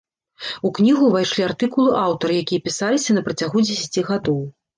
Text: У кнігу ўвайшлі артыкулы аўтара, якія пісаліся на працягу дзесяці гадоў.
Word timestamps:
У 0.69 0.69
кнігу 0.77 1.03
ўвайшлі 1.09 1.45
артыкулы 1.49 1.91
аўтара, 2.05 2.33
якія 2.45 2.65
пісаліся 2.69 3.11
на 3.19 3.25
працягу 3.29 3.57
дзесяці 3.71 4.07
гадоў. 4.11 4.43